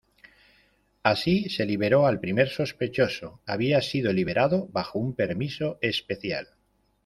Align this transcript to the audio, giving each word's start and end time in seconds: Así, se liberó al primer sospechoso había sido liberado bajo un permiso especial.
Así, 1.03 1.47
se 1.49 1.63
liberó 1.63 2.07
al 2.07 2.19
primer 2.19 2.49
sospechoso 2.49 3.39
había 3.45 3.83
sido 3.83 4.11
liberado 4.11 4.67
bajo 4.71 4.97
un 4.97 5.13
permiso 5.15 5.77
especial. 5.79 6.55